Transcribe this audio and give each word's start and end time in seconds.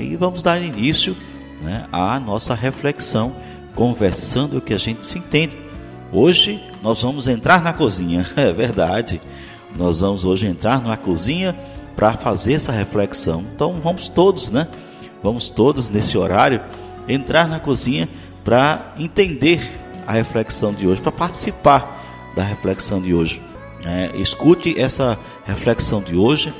E 0.00 0.16
vamos 0.16 0.42
dar 0.42 0.60
início 0.60 1.16
né, 1.60 1.86
à 1.92 2.18
nossa 2.18 2.54
reflexão, 2.54 3.34
conversando 3.74 4.58
o 4.58 4.60
que 4.60 4.74
a 4.74 4.78
gente 4.78 5.04
se 5.04 5.18
entende. 5.18 5.56
Hoje 6.12 6.62
nós 6.82 7.02
vamos 7.02 7.28
entrar 7.28 7.62
na 7.62 7.72
cozinha, 7.72 8.26
é 8.36 8.52
verdade. 8.52 9.20
Nós 9.76 10.00
vamos 10.00 10.24
hoje 10.24 10.46
entrar 10.46 10.80
na 10.82 10.96
cozinha 10.96 11.56
para 11.96 12.12
fazer 12.14 12.54
essa 12.54 12.72
reflexão. 12.72 13.44
Então 13.54 13.74
vamos 13.82 14.08
todos, 14.08 14.50
né? 14.50 14.68
Vamos 15.22 15.50
todos 15.50 15.88
nesse 15.88 16.18
horário 16.18 16.60
entrar 17.08 17.48
na 17.48 17.60
cozinha 17.60 18.08
para 18.44 18.94
entender 18.98 19.80
a 20.06 20.12
reflexão 20.12 20.74
de 20.74 20.86
hoje, 20.86 21.00
para 21.00 21.12
participar 21.12 22.00
da 22.34 22.42
reflexão 22.42 23.00
de 23.00 23.14
hoje. 23.14 23.40
É, 23.84 24.10
escute 24.16 24.78
essa 24.78 25.18
reflexão 25.44 26.02
de 26.02 26.16
hoje 26.16 26.52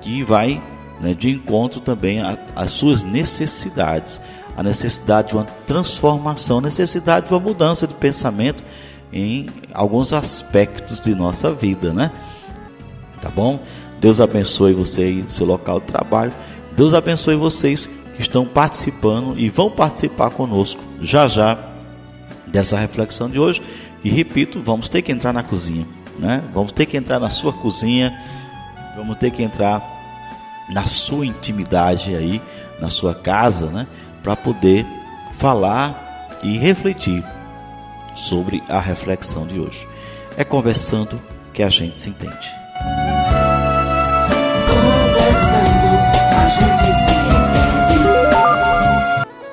que 0.00 0.22
vai 0.22 0.62
né, 1.00 1.14
de 1.14 1.30
encontro 1.30 1.80
também 1.80 2.20
às 2.54 2.70
suas 2.70 3.02
necessidades, 3.02 4.20
a 4.56 4.62
necessidade 4.62 5.28
de 5.28 5.34
uma 5.34 5.44
transformação, 5.66 6.58
a 6.58 6.62
necessidade 6.62 7.26
de 7.26 7.32
uma 7.32 7.40
mudança 7.40 7.86
de 7.86 7.94
pensamento 7.94 8.62
em 9.12 9.46
alguns 9.72 10.12
aspectos 10.12 11.00
de 11.00 11.14
nossa 11.14 11.52
vida, 11.52 11.92
né? 11.92 12.12
Tá 13.20 13.30
bom? 13.30 13.58
Deus 14.00 14.20
abençoe 14.20 14.72
você 14.72 15.02
aí 15.02 15.22
no 15.22 15.30
seu 15.30 15.46
local 15.46 15.80
de 15.80 15.86
trabalho. 15.86 16.32
Deus 16.76 16.94
abençoe 16.94 17.34
vocês 17.34 17.86
que 18.14 18.20
estão 18.20 18.46
participando 18.46 19.38
e 19.38 19.48
vão 19.48 19.70
participar 19.70 20.30
conosco 20.30 20.82
já 21.00 21.26
já 21.26 21.58
dessa 22.46 22.78
reflexão 22.78 23.28
de 23.28 23.38
hoje. 23.38 23.62
E 24.02 24.08
repito, 24.08 24.60
vamos 24.60 24.88
ter 24.88 25.02
que 25.02 25.12
entrar 25.12 25.32
na 25.32 25.42
cozinha, 25.42 25.86
né? 26.18 26.42
Vamos 26.54 26.72
ter 26.72 26.86
que 26.86 26.96
entrar 26.96 27.18
na 27.18 27.30
sua 27.30 27.52
cozinha, 27.52 28.18
vamos 28.96 29.16
ter 29.18 29.30
que 29.30 29.42
entrar 29.42 29.99
na 30.72 30.86
sua 30.86 31.26
intimidade 31.26 32.14
aí, 32.14 32.40
na 32.80 32.88
sua 32.88 33.14
casa, 33.14 33.66
né? 33.66 33.86
Para 34.22 34.36
poder 34.36 34.86
falar 35.32 36.38
e 36.42 36.58
refletir 36.58 37.24
sobre 38.14 38.62
a 38.68 38.80
reflexão 38.80 39.46
de 39.46 39.58
hoje. 39.58 39.88
É 40.36 40.44
conversando 40.44 41.20
que 41.52 41.62
a 41.62 41.68
gente 41.68 41.98
se 41.98 42.10
entende. 42.10 42.60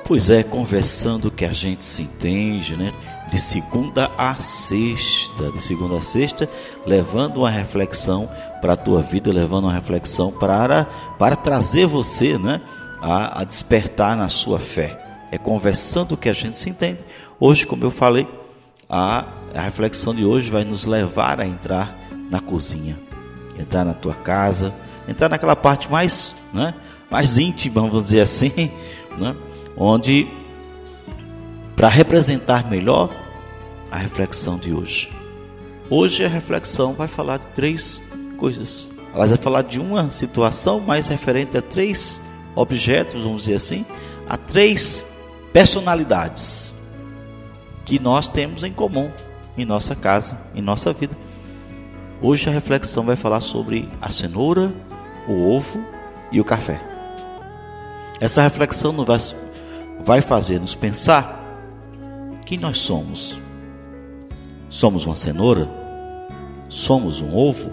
Pois 0.04 0.30
é, 0.30 0.42
conversando 0.42 1.30
que 1.30 1.44
a 1.44 1.52
gente 1.52 1.84
se 1.84 2.02
entende, 2.02 2.76
né? 2.76 2.92
De 3.30 3.38
segunda 3.38 4.10
a 4.16 4.36
sexta, 4.36 5.50
de 5.52 5.62
segunda 5.62 5.98
a 5.98 6.02
sexta, 6.02 6.48
levando 6.86 7.38
uma 7.38 7.50
reflexão 7.50 8.28
para 8.60 8.72
a 8.72 8.76
tua 8.76 9.02
vida, 9.02 9.32
levando 9.32 9.64
uma 9.64 9.72
reflexão 9.72 10.32
para, 10.32 10.84
para 11.18 11.36
trazer 11.36 11.86
você, 11.86 12.38
né? 12.38 12.60
A, 13.00 13.42
a 13.42 13.44
despertar 13.44 14.16
na 14.16 14.28
sua 14.28 14.58
fé. 14.58 14.98
É 15.30 15.38
conversando 15.38 16.16
que 16.16 16.28
a 16.28 16.32
gente 16.32 16.58
se 16.58 16.70
entende. 16.70 17.00
Hoje, 17.38 17.66
como 17.66 17.84
eu 17.84 17.90
falei, 17.90 18.26
a, 18.88 19.26
a 19.54 19.60
reflexão 19.60 20.14
de 20.14 20.24
hoje 20.24 20.50
vai 20.50 20.64
nos 20.64 20.86
levar 20.86 21.40
a 21.40 21.46
entrar 21.46 21.94
na 22.30 22.40
cozinha, 22.40 22.98
entrar 23.58 23.84
na 23.84 23.94
tua 23.94 24.14
casa, 24.14 24.74
entrar 25.06 25.28
naquela 25.28 25.56
parte 25.56 25.90
mais, 25.90 26.34
né, 26.52 26.74
mais 27.10 27.38
íntima, 27.38 27.82
vamos 27.82 28.02
dizer 28.04 28.20
assim, 28.20 28.70
né, 29.18 29.36
onde 29.76 30.26
para 31.78 31.86
representar 31.88 32.68
melhor 32.68 33.08
a 33.88 33.98
reflexão 33.98 34.58
de 34.58 34.74
hoje. 34.74 35.12
Hoje 35.88 36.24
a 36.24 36.28
reflexão 36.28 36.92
vai 36.92 37.06
falar 37.06 37.36
de 37.36 37.46
três 37.54 38.02
coisas. 38.36 38.90
Ela 39.14 39.28
vai 39.28 39.36
falar 39.36 39.62
de 39.62 39.78
uma 39.78 40.10
situação 40.10 40.80
mais 40.80 41.06
referente 41.06 41.56
a 41.56 41.62
três 41.62 42.20
objetos, 42.56 43.22
vamos 43.22 43.42
dizer 43.42 43.54
assim, 43.54 43.86
a 44.28 44.36
três 44.36 45.04
personalidades 45.52 46.74
que 47.84 48.00
nós 48.00 48.28
temos 48.28 48.64
em 48.64 48.72
comum 48.72 49.12
em 49.56 49.64
nossa 49.64 49.94
casa, 49.94 50.36
em 50.56 50.60
nossa 50.60 50.92
vida. 50.92 51.16
Hoje 52.20 52.48
a 52.48 52.52
reflexão 52.52 53.04
vai 53.04 53.14
falar 53.14 53.40
sobre 53.40 53.88
a 54.00 54.10
cenoura, 54.10 54.74
o 55.28 55.48
ovo 55.48 55.80
e 56.32 56.40
o 56.40 56.44
café. 56.44 56.80
Essa 58.20 58.42
reflexão 58.42 58.96
vai 60.04 60.20
fazer 60.20 60.58
nos 60.58 60.74
pensar 60.74 61.37
quem 62.48 62.56
nós 62.56 62.78
somos. 62.78 63.38
Somos 64.70 65.04
uma 65.04 65.14
cenoura? 65.14 65.68
Somos 66.70 67.20
um 67.20 67.36
ovo? 67.36 67.70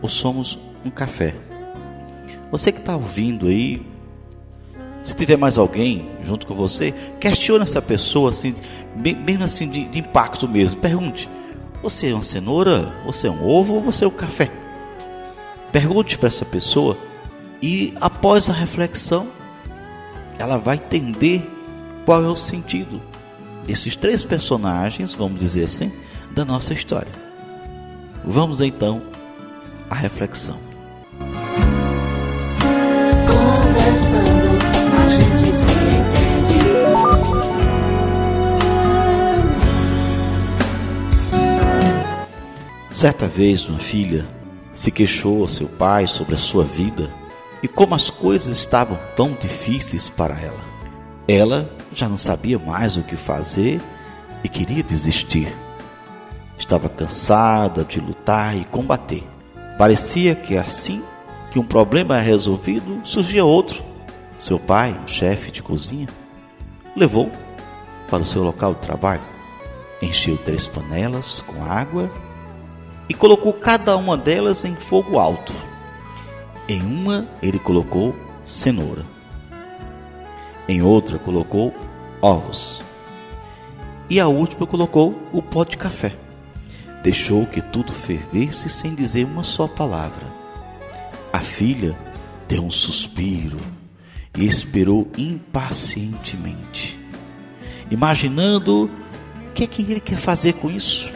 Ou 0.00 0.08
somos 0.08 0.58
um 0.82 0.88
café? 0.88 1.36
Você 2.50 2.72
que 2.72 2.78
está 2.78 2.96
ouvindo 2.96 3.48
aí, 3.48 3.86
se 5.02 5.14
tiver 5.14 5.36
mais 5.36 5.58
alguém 5.58 6.08
junto 6.24 6.46
com 6.46 6.54
você, 6.54 6.94
questione 7.20 7.64
essa 7.64 7.82
pessoa 7.82 8.30
assim, 8.30 8.54
mesmo 8.96 9.44
assim 9.44 9.68
de, 9.68 9.84
de 9.84 9.98
impacto 9.98 10.48
mesmo. 10.48 10.80
Pergunte: 10.80 11.28
você 11.82 12.12
é 12.12 12.14
uma 12.14 12.22
cenoura? 12.22 12.94
Você 13.04 13.26
é 13.26 13.30
um 13.30 13.46
ovo 13.46 13.74
ou 13.74 13.82
você 13.82 14.06
é 14.06 14.08
um 14.08 14.12
café? 14.12 14.50
Pergunte 15.70 16.16
para 16.16 16.28
essa 16.28 16.46
pessoa 16.46 16.96
e 17.60 17.92
após 18.00 18.48
a 18.48 18.54
reflexão, 18.54 19.28
ela 20.38 20.56
vai 20.56 20.76
entender 20.76 21.46
qual 22.06 22.24
é 22.24 22.28
o 22.28 22.36
sentido 22.36 23.11
desses 23.66 23.96
três 23.96 24.24
personagens, 24.24 25.14
vamos 25.14 25.38
dizer 25.38 25.64
assim, 25.64 25.92
da 26.32 26.44
nossa 26.44 26.72
história. 26.72 27.12
Vamos 28.24 28.60
então 28.60 29.02
à 29.90 29.94
reflexão. 29.94 30.58
Certa 42.90 43.26
vez, 43.26 43.68
uma 43.68 43.80
filha 43.80 44.28
se 44.72 44.92
queixou 44.92 45.42
ao 45.42 45.48
seu 45.48 45.66
pai 45.66 46.06
sobre 46.06 46.36
a 46.36 46.38
sua 46.38 46.62
vida 46.62 47.12
e 47.62 47.68
como 47.68 47.94
as 47.94 48.08
coisas 48.10 48.56
estavam 48.56 48.98
tão 49.16 49.32
difíceis 49.32 50.08
para 50.08 50.40
ela. 50.40 50.60
Ela 51.26 51.68
já 51.94 52.08
não 52.08 52.18
sabia 52.18 52.58
mais 52.58 52.96
o 52.96 53.02
que 53.02 53.16
fazer 53.16 53.80
e 54.42 54.48
queria 54.48 54.82
desistir. 54.82 55.54
Estava 56.58 56.88
cansada 56.88 57.84
de 57.84 58.00
lutar 58.00 58.56
e 58.56 58.64
combater. 58.64 59.22
Parecia 59.78 60.34
que 60.34 60.56
assim 60.56 61.02
que 61.50 61.58
um 61.58 61.64
problema 61.64 62.16
era 62.16 62.24
resolvido, 62.24 63.00
surgia 63.04 63.44
outro. 63.44 63.82
Seu 64.38 64.58
pai, 64.58 64.96
um 65.02 65.06
chefe 65.06 65.50
de 65.50 65.62
cozinha, 65.62 66.08
levou 66.96 67.30
para 68.08 68.22
o 68.22 68.24
seu 68.24 68.42
local 68.42 68.74
de 68.74 68.80
trabalho. 68.80 69.22
Encheu 70.00 70.36
três 70.36 70.66
panelas 70.66 71.40
com 71.42 71.64
água 71.64 72.10
e 73.08 73.14
colocou 73.14 73.52
cada 73.52 73.96
uma 73.96 74.16
delas 74.16 74.64
em 74.64 74.74
fogo 74.74 75.18
alto. 75.18 75.52
Em 76.68 76.82
uma 76.82 77.28
ele 77.42 77.58
colocou 77.58 78.14
cenoura, 78.42 79.04
em 80.72 80.80
outra 80.80 81.18
colocou 81.18 81.74
ovos, 82.22 82.82
e 84.08 84.18
a 84.18 84.26
última 84.26 84.66
colocou 84.66 85.14
o 85.30 85.42
pó 85.42 85.64
de 85.64 85.76
café. 85.76 86.16
Deixou 87.02 87.44
que 87.44 87.60
tudo 87.60 87.92
fervesse 87.92 88.70
sem 88.70 88.94
dizer 88.94 89.26
uma 89.26 89.42
só 89.42 89.68
palavra. 89.68 90.26
A 91.30 91.40
filha 91.40 91.94
deu 92.48 92.64
um 92.64 92.70
suspiro 92.70 93.58
e 94.38 94.46
esperou 94.46 95.10
impacientemente, 95.18 96.98
imaginando 97.90 98.84
o 98.84 99.52
que 99.52 99.64
é 99.64 99.66
que 99.66 99.82
ele 99.82 100.00
quer 100.00 100.16
fazer 100.16 100.54
com 100.54 100.70
isso. 100.70 101.10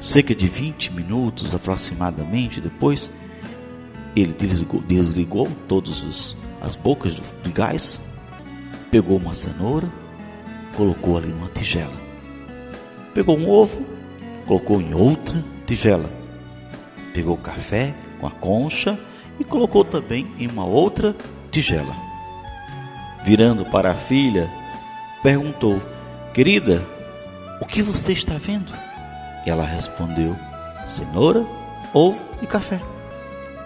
Cerca 0.00 0.34
de 0.34 0.48
20 0.48 0.94
minutos 0.94 1.54
aproximadamente 1.54 2.62
depois, 2.62 3.10
ele 4.16 4.32
desligou, 4.32 4.80
desligou 4.80 5.48
todas 5.66 6.34
as 6.62 6.74
bocas 6.76 7.14
de 7.14 7.52
gás, 7.52 8.00
pegou 8.90 9.16
uma 9.16 9.34
cenoura, 9.34 9.88
colocou 10.76 11.16
ali 11.16 11.32
uma 11.32 11.48
tigela. 11.48 11.96
Pegou 13.14 13.36
um 13.36 13.48
ovo, 13.48 13.84
colocou 14.46 14.80
em 14.80 14.94
outra 14.94 15.42
tigela. 15.66 16.10
Pegou 17.12 17.36
café 17.36 17.94
com 18.20 18.26
a 18.26 18.30
concha 18.30 18.98
e 19.38 19.44
colocou 19.44 19.84
também 19.84 20.26
em 20.38 20.46
uma 20.46 20.64
outra 20.64 21.14
tigela. 21.50 21.94
Virando 23.24 23.64
para 23.66 23.90
a 23.90 23.94
filha, 23.94 24.48
perguntou: 25.22 25.82
Querida, 26.32 26.86
o 27.60 27.66
que 27.66 27.82
você 27.82 28.12
está 28.12 28.34
vendo? 28.38 28.72
Ela 29.44 29.64
respondeu: 29.64 30.36
cenoura, 30.86 31.44
ovo 31.92 32.24
e 32.42 32.46
café. 32.46 32.80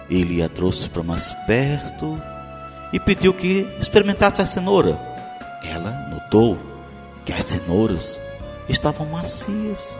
Ele 0.09 0.41
a 0.41 0.49
trouxe 0.49 0.89
para 0.89 1.03
mais 1.03 1.33
perto 1.45 2.19
e 2.91 2.99
pediu 2.99 3.33
que 3.33 3.67
experimentasse 3.79 4.41
a 4.41 4.45
cenoura. 4.45 5.12
Ela 5.63 5.91
notou 6.09 6.57
que 7.25 7.33
as 7.33 7.45
cenouras 7.45 8.19
estavam 8.67 9.05
macias. 9.07 9.99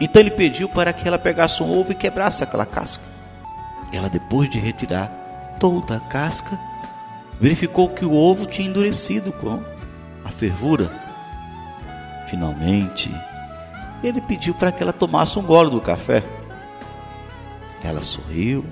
Então 0.00 0.20
ele 0.20 0.30
pediu 0.30 0.68
para 0.68 0.92
que 0.92 1.06
ela 1.06 1.18
pegasse 1.18 1.62
um 1.62 1.78
ovo 1.78 1.92
e 1.92 1.94
quebrasse 1.94 2.42
aquela 2.42 2.66
casca. 2.66 3.04
Ela, 3.92 4.08
depois 4.08 4.48
de 4.48 4.58
retirar 4.58 5.08
toda 5.60 5.96
a 5.96 6.00
casca, 6.00 6.58
verificou 7.38 7.88
que 7.90 8.04
o 8.04 8.14
ovo 8.14 8.46
tinha 8.46 8.68
endurecido 8.68 9.32
com 9.32 9.62
a 10.24 10.30
fervura. 10.30 10.90
Finalmente, 12.26 13.10
ele 14.02 14.20
pediu 14.20 14.54
para 14.54 14.72
que 14.72 14.82
ela 14.82 14.92
tomasse 14.92 15.38
um 15.38 15.42
gole 15.42 15.70
do 15.70 15.80
café. 15.80 16.22
Ela 17.84 18.02
sorriu, 18.02 18.64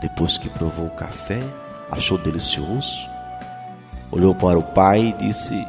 depois 0.00 0.36
que 0.36 0.50
provou 0.50 0.86
o 0.86 0.90
café, 0.90 1.40
achou 1.90 2.18
delicioso, 2.18 3.08
olhou 4.12 4.34
para 4.34 4.58
o 4.58 4.62
pai 4.62 5.16
e 5.18 5.26
disse: 5.26 5.66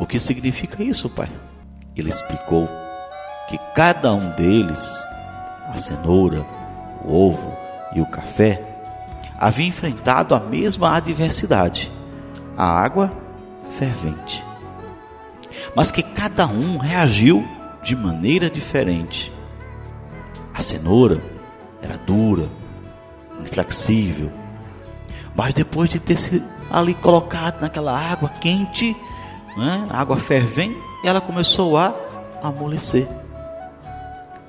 O 0.00 0.06
que 0.06 0.18
significa 0.18 0.82
isso, 0.82 1.10
pai? 1.10 1.30
Ele 1.94 2.08
explicou 2.08 2.68
que 3.48 3.58
cada 3.74 4.12
um 4.12 4.30
deles, 4.30 5.04
a 5.68 5.76
cenoura, 5.76 6.44
o 7.04 7.12
ovo 7.12 7.52
e 7.94 8.00
o 8.00 8.06
café, 8.06 8.60
havia 9.38 9.66
enfrentado 9.66 10.34
a 10.34 10.40
mesma 10.40 10.96
adversidade, 10.96 11.92
a 12.56 12.64
água 12.64 13.12
fervente. 13.68 14.42
Mas 15.76 15.92
que 15.92 16.02
cada 16.02 16.46
um 16.46 16.78
reagiu 16.78 17.46
de 17.82 17.94
maneira 17.94 18.48
diferente. 18.48 19.32
A 20.52 20.60
cenoura 20.60 21.22
era 21.82 21.98
dura, 21.98 22.48
inflexível, 23.40 24.32
mas 25.36 25.52
depois 25.52 25.90
de 25.90 25.98
ter 25.98 26.16
ali 26.70 26.94
colocado 26.94 27.60
naquela 27.60 27.96
água 27.98 28.28
quente, 28.28 28.96
né, 29.56 29.86
água 29.90 30.16
fervente, 30.16 30.76
ela 31.04 31.20
começou 31.20 31.76
a 31.76 31.94
amolecer. 32.42 33.06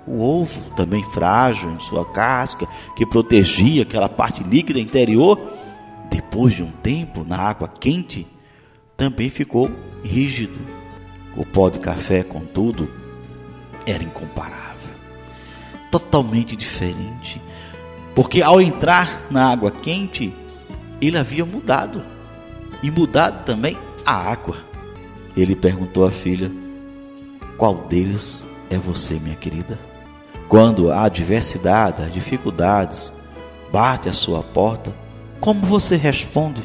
O 0.07 0.21
ovo, 0.21 0.69
também 0.71 1.03
frágil 1.03 1.71
em 1.71 1.79
sua 1.79 2.05
casca, 2.05 2.67
que 2.95 3.05
protegia 3.05 3.83
aquela 3.83 4.07
parte 4.07 4.43
líquida 4.43 4.79
interior, 4.79 5.39
depois 6.09 6.53
de 6.53 6.61
um 6.61 6.71
tempo 6.71 7.23
na 7.23 7.37
água 7.37 7.67
quente, 7.67 8.27
também 8.95 9.29
ficou 9.29 9.69
rígido. 10.03 10.57
O 11.35 11.45
pó 11.45 11.69
de 11.69 11.79
café, 11.79 12.23
contudo, 12.23 12.89
era 13.85 14.03
incomparável, 14.03 14.93
totalmente 15.91 16.55
diferente, 16.55 17.41
porque 18.13 18.41
ao 18.41 18.61
entrar 18.61 19.23
na 19.29 19.51
água 19.51 19.69
quente, 19.69 20.33
ele 21.01 21.17
havia 21.17 21.45
mudado 21.45 22.01
e 22.81 22.89
mudado 22.89 23.43
também 23.45 23.77
a 24.05 24.13
água. 24.13 24.57
Ele 25.35 25.55
perguntou 25.55 26.05
à 26.05 26.11
filha: 26.11 26.51
Qual 27.57 27.75
deles 27.89 28.45
é 28.69 28.77
você, 28.77 29.15
minha 29.15 29.35
querida? 29.35 29.79
Quando 30.47 30.91
a 30.91 31.03
adversidade, 31.03 32.03
as 32.03 32.13
dificuldades 32.13 33.11
bate 33.71 34.07
à 34.07 34.13
sua 34.13 34.41
porta, 34.43 34.93
como 35.39 35.61
você 35.61 35.95
responde? 35.95 36.61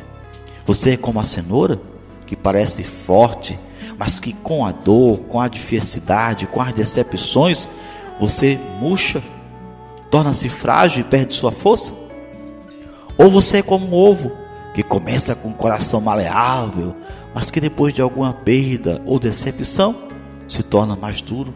Você 0.67 0.93
é 0.93 0.97
como 0.97 1.19
a 1.19 1.25
cenoura, 1.25 1.81
que 2.27 2.37
parece 2.37 2.85
forte, 2.85 3.59
mas 3.99 4.21
que 4.21 4.33
com 4.33 4.65
a 4.65 4.71
dor, 4.71 5.19
com 5.23 5.41
a 5.41 5.47
adversidade, 5.47 6.47
com 6.47 6.61
as 6.61 6.73
decepções, 6.73 7.69
você 8.21 8.59
murcha, 8.79 9.23
torna-se 10.11 10.49
frágil 10.49 11.01
e 11.01 11.05
perde 11.05 11.33
sua 11.35 11.51
força? 11.51 12.00
Ou 13.21 13.31
você 13.31 13.59
é 13.59 13.63
como 13.63 13.87
um 13.87 13.93
ovo, 13.93 14.33
que 14.73 14.83
começa 14.83 15.35
com 15.35 15.51
o 15.51 15.55
coração 15.55 16.01
maleável, 16.01 16.97
mas 17.35 17.51
que 17.51 17.61
depois 17.61 17.93
de 17.93 18.01
alguma 18.01 18.33
perda 18.33 19.03
ou 19.05 19.19
decepção 19.19 19.95
se 20.49 20.63
torna 20.63 20.97
mais 20.97 21.21
duro, 21.21 21.53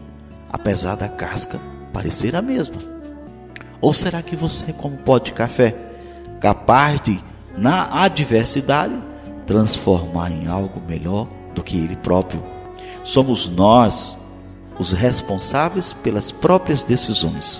apesar 0.47 0.93
da 0.93 1.09
casca 1.09 1.59
parecer 1.91 2.35
a 2.35 2.41
mesma? 2.41 2.75
Ou 3.81 3.91
será 3.93 4.21
que 4.21 4.35
você, 4.35 4.73
como 4.73 4.95
pó 4.97 5.17
de 5.17 5.31
café, 5.31 5.75
capaz 6.39 7.01
de, 7.01 7.19
na 7.57 8.03
adversidade, 8.03 8.93
transformar 9.47 10.31
em 10.31 10.47
algo 10.47 10.79
melhor 10.87 11.27
do 11.55 11.63
que 11.63 11.77
ele 11.77 11.95
próprio? 11.95 12.43
Somos 13.03 13.49
nós 13.49 14.15
os 14.77 14.91
responsáveis 14.91 15.93
pelas 15.93 16.31
próprias 16.31 16.83
decisões. 16.83 17.59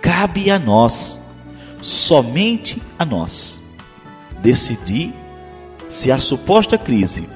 Cabe 0.00 0.50
a 0.50 0.58
nós, 0.58 1.20
somente 1.86 2.82
a 2.98 3.04
nós, 3.04 3.62
decidir 4.42 5.14
se 5.88 6.10
a 6.10 6.18
suposta 6.18 6.76
crise 6.76 7.28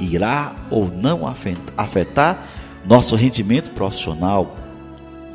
irá 0.00 0.56
ou 0.68 0.88
não 0.88 1.32
afetar 1.76 2.48
nosso 2.84 3.14
rendimento 3.14 3.70
profissional, 3.70 4.56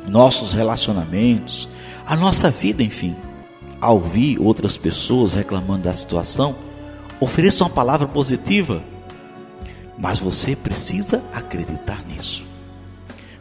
nossos 0.06 0.52
relacionamentos, 0.52 1.70
a 2.06 2.14
nossa 2.16 2.50
vida, 2.50 2.82
enfim. 2.82 3.16
Ao 3.80 3.94
ouvir 3.94 4.38
outras 4.38 4.76
pessoas 4.76 5.32
reclamando 5.32 5.84
da 5.84 5.94
situação, 5.94 6.54
ofereça 7.18 7.64
uma 7.64 7.70
palavra 7.70 8.06
positiva, 8.06 8.84
mas 9.96 10.18
você 10.18 10.54
precisa 10.54 11.22
acreditar 11.32 12.04
nisso. 12.06 12.44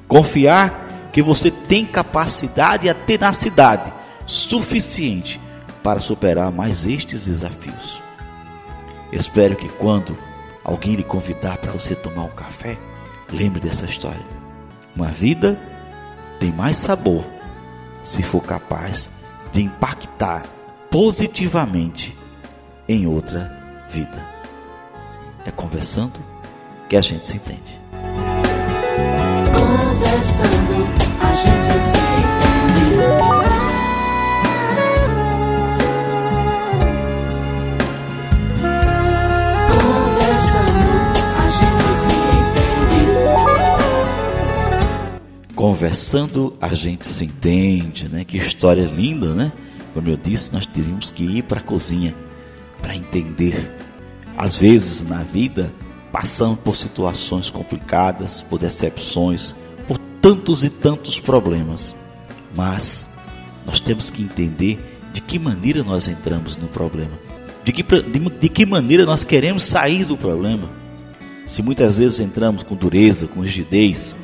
Confiar 0.07 1.09
que 1.11 1.21
você 1.21 1.51
tem 1.51 1.85
capacidade 1.85 2.87
e 2.87 2.89
a 2.89 2.93
tenacidade 2.93 3.96
suficiente 4.27 5.41
para 5.81 6.01
superar 6.01 6.51
mais 6.51 6.85
estes 6.85 7.25
desafios. 7.25 8.03
Espero 9.11 9.55
que 9.55 9.69
quando 9.69 10.17
alguém 10.63 10.95
lhe 10.95 11.03
convidar 11.03 11.57
para 11.57 11.71
você 11.71 11.95
tomar 11.95 12.23
um 12.23 12.35
café, 12.35 12.77
lembre 13.31 13.61
dessa 13.61 13.85
história. 13.85 14.23
Uma 14.95 15.07
vida 15.07 15.57
tem 16.39 16.51
mais 16.51 16.75
sabor 16.75 17.23
se 18.03 18.21
for 18.21 18.41
capaz 18.41 19.09
de 19.51 19.63
impactar 19.63 20.45
positivamente 20.91 22.17
em 22.87 23.07
outra 23.07 23.51
vida. 23.89 24.25
É 25.45 25.51
conversando 25.51 26.19
que 26.89 26.97
a 26.97 27.01
gente 27.01 27.27
se 27.27 27.37
entende. 27.37 27.79
Conversando, 29.53 30.87
a 31.21 31.33
gente 31.33 31.91
se 31.91 31.96
conversando 45.57 46.53
a 46.61 46.71
gente 46.75 47.07
se 47.07 47.25
entende, 47.25 48.07
né? 48.07 48.23
Que 48.23 48.37
história 48.37 48.85
linda, 48.85 49.33
né? 49.33 49.51
Como 49.91 50.07
eu 50.07 50.15
disse, 50.15 50.53
nós 50.53 50.67
teríamos 50.67 51.09
que 51.09 51.23
ir 51.23 51.43
para 51.45 51.59
a 51.59 51.63
cozinha 51.63 52.13
para 52.79 52.95
entender. 52.95 53.75
Às 54.37 54.55
vezes 54.55 55.01
na 55.01 55.23
vida 55.23 55.73
passamos 56.11 56.59
por 56.59 56.75
situações 56.75 57.49
complicadas, 57.49 58.43
por 58.43 58.59
decepções, 58.59 59.55
por 59.87 59.97
tantos 60.21 60.63
e 60.63 60.69
tantos 60.69 61.19
problemas. 61.19 61.95
Mas 62.55 63.07
nós 63.65 63.79
temos 63.79 64.11
que 64.11 64.21
entender 64.21 64.77
de 65.11 65.23
que 65.23 65.39
maneira 65.39 65.81
nós 65.83 66.07
entramos 66.07 66.55
no 66.55 66.67
problema. 66.67 67.17
De 67.63 67.71
que, 67.71 67.81
de, 67.81 68.19
de 68.19 68.47
que 68.47 68.63
maneira 68.63 69.07
nós 69.07 69.23
queremos 69.23 69.63
sair 69.63 70.05
do 70.05 70.15
problema. 70.15 70.69
Se 71.47 71.63
muitas 71.63 71.97
vezes 71.97 72.19
entramos 72.19 72.61
com 72.61 72.75
dureza, 72.75 73.25
com 73.25 73.41
rigidez, 73.41 74.15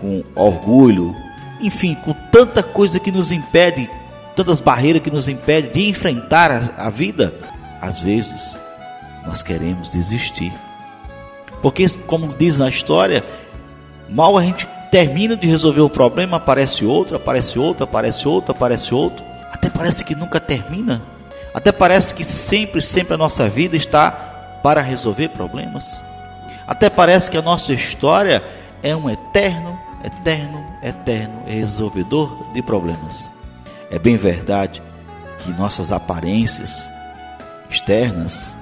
com 0.00 0.22
orgulho, 0.34 1.14
enfim, 1.60 1.94
com 1.94 2.12
tanta 2.30 2.62
coisa 2.62 3.00
que 3.00 3.10
nos 3.10 3.32
impede, 3.32 3.90
tantas 4.36 4.60
barreiras 4.60 5.02
que 5.02 5.10
nos 5.10 5.28
impedem 5.28 5.70
de 5.70 5.88
enfrentar 5.88 6.50
a, 6.50 6.86
a 6.86 6.90
vida, 6.90 7.34
às 7.80 8.00
vezes 8.00 8.58
nós 9.26 9.42
queremos 9.42 9.92
desistir. 9.92 10.52
Porque, 11.60 11.86
como 12.06 12.34
diz 12.34 12.58
na 12.58 12.68
história, 12.68 13.24
mal 14.08 14.38
a 14.38 14.42
gente 14.42 14.66
termina 14.90 15.36
de 15.36 15.46
resolver 15.46 15.80
o 15.80 15.90
problema, 15.90 16.36
aparece 16.36 16.84
outro, 16.84 17.16
aparece 17.16 17.58
outro, 17.58 17.84
aparece 17.84 18.28
outro, 18.28 18.52
aparece 18.52 18.94
outro. 18.94 19.24
Até 19.52 19.68
parece 19.68 20.04
que 20.04 20.14
nunca 20.14 20.40
termina. 20.40 21.02
Até 21.52 21.72
parece 21.72 22.14
que 22.14 22.24
sempre, 22.24 22.80
sempre 22.80 23.14
a 23.14 23.18
nossa 23.18 23.48
vida 23.48 23.76
está 23.76 24.10
para 24.62 24.80
resolver 24.80 25.28
problemas. 25.28 26.00
Até 26.66 26.88
parece 26.88 27.30
que 27.30 27.36
a 27.36 27.42
nossa 27.42 27.72
história 27.72 28.42
é 28.82 28.94
um 28.94 29.10
eterno 29.10 29.78
eterno, 30.04 30.64
eterno 30.82 31.42
resolvedor 31.46 32.52
de 32.52 32.62
problemas. 32.62 33.30
É 33.90 33.98
bem 33.98 34.16
verdade 34.16 34.82
que 35.38 35.50
nossas 35.52 35.92
aparências 35.92 36.86
externas 37.70 38.54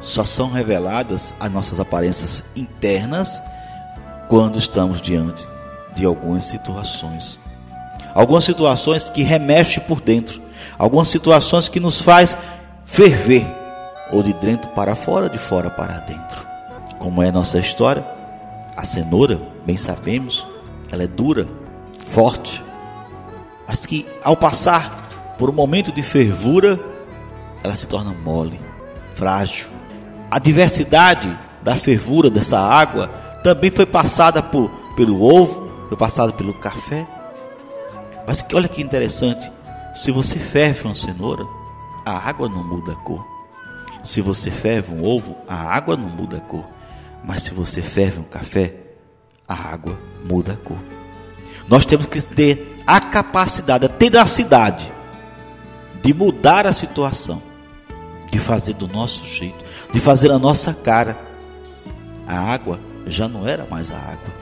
só 0.00 0.24
são 0.24 0.50
reveladas 0.50 1.34
as 1.38 1.50
nossas 1.50 1.78
aparências 1.78 2.44
internas 2.56 3.42
quando 4.28 4.58
estamos 4.58 5.00
diante 5.00 5.46
de 5.94 6.04
algumas 6.04 6.44
situações. 6.44 7.38
Algumas 8.14 8.44
situações 8.44 9.08
que 9.08 9.22
remexem 9.22 9.82
por 9.84 10.00
dentro, 10.00 10.42
algumas 10.78 11.08
situações 11.08 11.68
que 11.68 11.80
nos 11.80 12.00
faz 12.00 12.36
ferver, 12.84 13.46
ou 14.10 14.22
de 14.22 14.32
dentro 14.34 14.70
para 14.72 14.94
fora, 14.94 15.28
de 15.28 15.38
fora 15.38 15.70
para 15.70 16.00
dentro. 16.00 16.46
Como 16.98 17.22
é 17.22 17.32
nossa 17.32 17.58
história, 17.58 18.04
a 18.76 18.84
cenoura, 18.84 19.40
bem 19.64 19.76
sabemos, 19.76 20.46
ela 20.92 21.04
é 21.04 21.06
dura, 21.06 21.48
forte, 21.98 22.62
mas 23.66 23.86
que 23.86 24.06
ao 24.22 24.36
passar 24.36 25.34
por 25.38 25.48
um 25.48 25.52
momento 25.52 25.90
de 25.90 26.02
fervura, 26.02 26.78
ela 27.64 27.74
se 27.74 27.86
torna 27.86 28.12
mole. 28.12 28.60
frágil. 29.14 29.68
A 30.30 30.38
diversidade 30.38 31.38
da 31.62 31.74
fervura 31.74 32.28
dessa 32.30 32.58
água 32.58 33.08
também 33.42 33.70
foi 33.70 33.86
passada 33.86 34.42
por, 34.42 34.70
pelo 34.96 35.22
ovo, 35.22 35.70
foi 35.88 35.96
passada 35.96 36.32
pelo 36.32 36.54
café. 36.54 37.06
Mas 38.26 38.44
olha 38.54 38.68
que 38.68 38.82
interessante, 38.82 39.50
se 39.94 40.10
você 40.10 40.38
ferve 40.38 40.84
uma 40.84 40.94
cenoura, 40.94 41.44
a 42.04 42.16
água 42.16 42.48
não 42.48 42.62
muda 42.62 42.92
a 42.92 42.96
cor. 42.96 43.26
Se 44.04 44.20
você 44.20 44.50
ferve 44.50 44.94
um 44.94 45.04
ovo, 45.04 45.36
a 45.48 45.54
água 45.54 45.96
não 45.96 46.08
muda 46.08 46.38
a 46.38 46.40
cor. 46.40 46.64
Mas 47.24 47.44
se 47.44 47.54
você 47.54 47.80
ferve 47.80 48.20
um 48.20 48.24
café, 48.24 48.81
a 49.52 49.72
água 49.72 49.98
muda 50.24 50.52
a 50.52 50.56
cor. 50.56 50.78
Nós 51.68 51.84
temos 51.86 52.06
que 52.06 52.20
ter 52.20 52.82
a 52.86 53.00
capacidade, 53.00 53.86
a 53.86 53.88
tenacidade 53.88 54.92
de 56.02 56.12
mudar 56.12 56.66
a 56.66 56.72
situação, 56.72 57.40
de 58.30 58.38
fazer 58.38 58.74
do 58.74 58.88
nosso 58.88 59.24
jeito, 59.24 59.64
de 59.92 60.00
fazer 60.00 60.30
a 60.30 60.38
nossa 60.38 60.74
cara. 60.74 61.16
A 62.26 62.38
água 62.38 62.80
já 63.06 63.28
não 63.28 63.46
era 63.46 63.66
mais 63.70 63.90
a 63.90 63.98
água, 63.98 64.34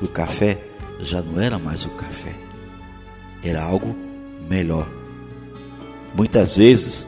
o 0.00 0.08
café 0.08 0.58
já 1.00 1.20
não 1.22 1.40
era 1.40 1.58
mais 1.58 1.84
o 1.84 1.90
café, 1.90 2.34
era 3.42 3.62
algo 3.62 3.96
melhor. 4.48 4.86
Muitas 6.14 6.56
vezes 6.56 7.06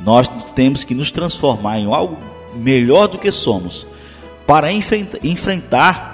nós 0.00 0.28
temos 0.54 0.84
que 0.84 0.94
nos 0.94 1.10
transformar 1.10 1.78
em 1.78 1.92
algo 1.92 2.18
melhor 2.54 3.08
do 3.08 3.18
que 3.18 3.32
somos 3.32 3.86
para 4.46 4.70
enfrentar 4.72 6.13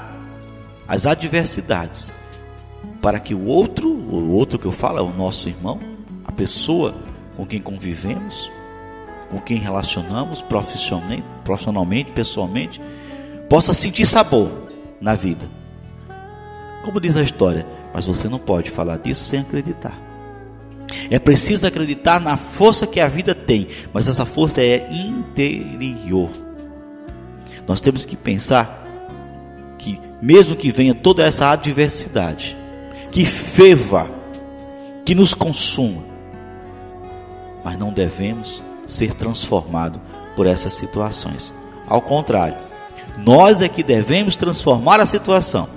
as 0.91 1.07
adversidades, 1.07 2.13
para 3.01 3.21
que 3.21 3.33
o 3.33 3.47
outro, 3.47 3.89
o 3.89 4.33
outro 4.33 4.59
que 4.59 4.67
eu 4.67 4.73
falo 4.73 4.99
é 4.99 5.01
o 5.01 5.15
nosso 5.15 5.49
irmão, 5.49 5.79
a 6.25 6.33
pessoa 6.33 6.97
com 7.37 7.47
quem 7.47 7.61
convivemos, 7.61 8.51
com 9.31 9.39
quem 9.39 9.57
relacionamos 9.57 10.43
profissionalmente, 10.43 11.23
profissionalmente, 11.45 12.11
pessoalmente, 12.11 12.81
possa 13.49 13.73
sentir 13.73 14.05
sabor 14.05 14.51
na 15.01 15.15
vida. 15.15 15.49
Como 16.85 17.01
diz 17.01 17.17
a 17.17 17.23
história, 17.23 17.65
mas 17.95 18.07
você 18.07 18.29
não 18.29 18.41
pode 18.41 18.69
falar 18.69 18.99
disso 18.99 19.23
sem 19.23 19.39
acreditar. 19.39 19.97
É 21.09 21.21
preciso 21.21 21.69
acreditar 21.69 22.21
na 22.21 22.37
força 22.37 22.85
que 22.85 22.99
a 22.99 23.07
vida 23.07 23.33
tem, 23.33 23.69
mas 23.95 24.09
essa 24.09 24.27
força 24.27 24.61
é 24.61 24.89
interior. 24.91 26.31
Nós 27.69 27.81
temos 27.81 28.05
que 28.05 28.17
pensar 28.17 28.80
mesmo 30.21 30.57
que 30.57 30.71
venha 30.71 30.95
toda 30.95 31.25
essa 31.25 31.49
adversidade, 31.51 32.57
que 33.11 33.25
feva, 33.25 34.11
que 35.05 35.15
nos 35.15 35.35
consuma, 35.35 36.03
mas 37.65 37.79
não 37.79 37.93
devemos 37.93 38.63
ser 38.87 39.15
transformados 39.15 40.01
por 40.37 40.47
essas 40.47 40.75
situações. 40.75 41.53
Ao 41.87 42.01
contrário, 42.01 42.57
nós 43.25 43.61
é 43.61 43.69
que 43.69 43.83
devemos 43.83 44.37
transformar 44.37 45.01
a 45.01 45.07
situação. 45.07 45.69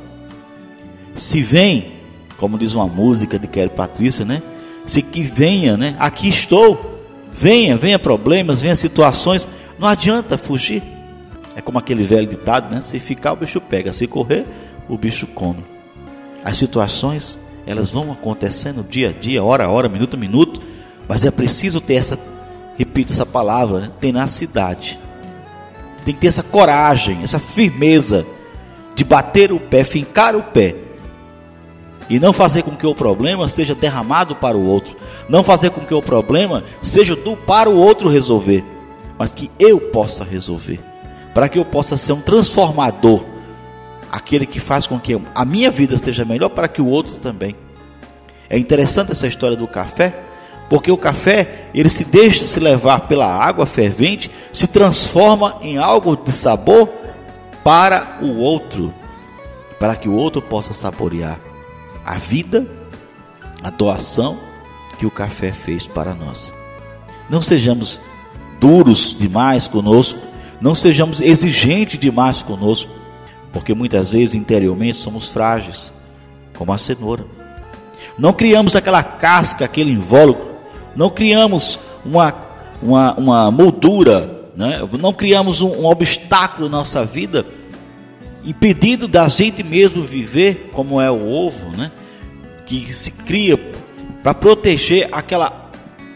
Se 1.16 1.42
vem, 1.42 1.94
como 2.38 2.58
diz 2.58 2.76
uma 2.76 2.88
música 2.88 3.38
de 3.40 3.48
Kelly 3.48 3.70
Patrícia, 3.70 4.26
né? 4.26 4.42
se 4.86 5.02
que 5.02 5.24
venha, 5.24 5.78
né? 5.78 5.96
Aqui 6.00 6.30
estou. 6.30 6.92
Venha, 7.32 7.78
venha 7.78 7.98
problemas, 7.98 8.62
venha 8.62 8.76
situações. 8.76 9.50
Não 9.80 9.88
adianta 9.88 10.38
fugir. 10.38 10.84
É 11.56 11.62
como 11.62 11.78
aquele 11.78 12.04
velho 12.04 12.28
ditado, 12.28 12.74
né? 12.74 12.82
Se 12.82 13.00
ficar, 13.00 13.34
o 13.34 13.36
bicho 13.36 13.62
pega. 13.62 13.94
Se 13.94 14.08
correr, 14.08 14.46
o 14.88 14.98
bicho 14.98 15.28
come. 15.28 15.64
As 16.44 16.58
situações, 16.58 17.40
elas 17.66 17.92
vão 17.92 18.12
acontecendo 18.12 18.84
dia 18.84 19.10
a 19.10 19.12
dia, 19.14 19.44
hora 19.44 19.66
a 19.66 19.70
hora, 19.70 19.88
minuto 19.88 20.16
a 20.16 20.20
minuto. 20.20 20.62
Mas 21.08 21.26
é 21.26 21.32
preciso 21.32 21.80
ter 21.80 21.96
essa, 21.96 22.18
repito 22.78 23.12
essa 23.12 23.26
palavra, 23.26 23.82
né? 23.82 23.92
tenacidade. 24.00 25.00
Tem 26.04 26.14
que 26.14 26.22
ter 26.22 26.28
essa 26.28 26.44
coragem, 26.44 27.20
essa 27.24 27.40
firmeza 27.40 28.26
de 28.96 29.04
bater 29.04 29.52
o 29.52 29.60
pé, 29.60 29.84
fincar 29.84 30.36
o 30.36 30.44
pé 30.44 30.76
e 32.10 32.20
não 32.20 32.34
fazer 32.34 32.64
com 32.64 32.76
que 32.76 32.86
o 32.86 32.94
problema 32.94 33.48
seja 33.48 33.74
derramado 33.74 34.36
para 34.36 34.58
o 34.58 34.66
outro, 34.66 34.96
não 35.30 35.44
fazer 35.44 35.70
com 35.72 35.82
que 35.82 35.94
o 35.94 36.02
problema 36.02 36.64
seja 36.82 37.16
do 37.16 37.36
para 37.36 37.70
o 37.70 37.78
outro 37.78 38.10
resolver, 38.10 38.64
mas 39.18 39.32
que 39.32 39.50
eu 39.60 39.80
possa 39.80 40.24
resolver, 40.24 40.80
para 41.34 41.50
que 41.50 41.58
eu 41.58 41.66
possa 41.66 41.98
ser 41.98 42.14
um 42.14 42.22
transformador, 42.22 43.24
aquele 44.12 44.46
que 44.46 44.60
faz 44.60 44.86
com 44.86 45.00
que 45.00 45.20
a 45.34 45.46
minha 45.46 45.72
vida 45.72 45.96
esteja 45.96 46.24
melhor 46.24 46.50
para 46.50 46.68
que 46.68 46.82
o 46.82 46.88
outro 46.88 47.20
também. 47.20 47.56
É 48.50 48.58
interessante 48.58 49.12
essa 49.12 49.26
história 49.26 49.58
do 49.58 49.68
café, 49.68 50.14
porque 50.70 50.92
o 50.92 50.98
café, 50.98 51.70
ele 51.74 51.90
se 51.90 52.06
deixa 52.06 52.46
se 52.46 52.60
levar 52.60 53.08
pela 53.08 53.26
água 53.26 53.66
fervente, 53.66 54.30
se 54.52 54.68
transforma 54.68 55.58
em 55.62 55.78
algo 55.78 56.16
de 56.16 56.32
sabor 56.32 56.90
para 57.64 58.20
o 58.22 58.38
outro, 58.38 58.94
para 59.80 59.96
que 59.96 60.08
o 60.08 60.16
outro 60.16 60.42
possa 60.42 60.74
saborear 60.74 61.40
a 62.06 62.16
vida, 62.16 62.68
a 63.64 63.70
doação 63.70 64.38
que 65.00 65.06
o 65.06 65.12
café 65.12 65.52
fez 65.52 65.88
para 65.88 66.14
nós. 66.14 66.54
Não 67.30 67.42
sejamos 67.42 68.00
duros 68.60 69.16
demais 69.18 69.68
conosco, 69.68 70.20
não 70.64 70.74
sejamos 70.74 71.20
exigentes 71.20 72.00
demais 72.00 72.42
conosco, 72.42 72.90
porque 73.52 73.74
muitas 73.74 74.10
vezes 74.10 74.34
interiormente 74.34 74.96
somos 74.96 75.28
frágeis, 75.28 75.92
como 76.58 76.72
a 76.72 76.78
cenoura. 76.78 77.26
Não 78.18 78.32
criamos 78.32 78.74
aquela 78.74 79.04
casca, 79.04 79.66
aquele 79.66 79.92
invólucro, 79.92 80.54
não 80.96 81.10
criamos 81.10 81.78
uma, 82.06 82.34
uma, 82.82 83.14
uma 83.16 83.52
moldura, 83.52 84.48
né? 84.56 84.80
não 84.98 85.12
criamos 85.12 85.60
um, 85.60 85.82
um 85.82 85.86
obstáculo 85.86 86.70
na 86.70 86.78
nossa 86.78 87.06
vida 87.06 87.46
impedindo 88.46 89.06
da 89.06 89.28
gente 89.28 89.64
mesmo 89.64 90.02
viver 90.02 90.70
como 90.72 91.02
é 91.02 91.12
o 91.12 91.30
ovo, 91.30 91.76
né? 91.76 91.92
Que 92.66 92.94
se 92.94 93.12
cria 93.12 93.58
para 94.22 94.34
proteger 94.34 95.10
aquela, 95.12 95.70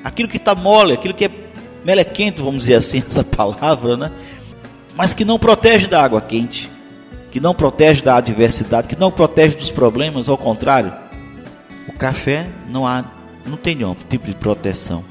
aquilo 0.05 0.29
que 0.29 0.37
está 0.37 0.55
mole, 0.55 0.93
aquilo 0.93 1.13
que 1.13 1.25
é 1.25 1.31
melequento, 1.83 2.43
vamos 2.45 2.61
dizer 2.61 2.75
assim, 2.75 3.03
essa 3.09 3.25
palavra, 3.25 3.97
né? 3.97 4.11
Mas 4.97 5.13
que 5.13 5.23
não 5.23 5.37
protege 5.37 5.85
da 5.85 6.03
água 6.03 6.19
quente, 6.19 6.71
que 7.29 7.39
não 7.39 7.53
protege 7.53 8.01
da 8.01 8.15
adversidade, 8.15 8.87
que 8.87 8.95
não 8.95 9.11
protege 9.11 9.55
dos 9.55 9.69
problemas, 9.69 10.27
ao 10.27 10.37
contrário. 10.37 10.91
O 11.87 11.93
café 11.93 12.49
não 12.67 12.87
há, 12.87 13.05
não 13.45 13.57
tem 13.57 13.75
nenhum 13.75 13.93
tipo 13.93 14.25
de 14.25 14.33
proteção, 14.33 15.05